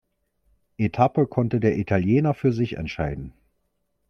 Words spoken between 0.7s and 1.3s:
Etappe